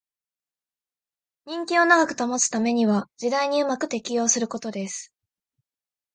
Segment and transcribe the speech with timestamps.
[1.45, 5.13] 人気を長く保つためには時代にうまく適応することです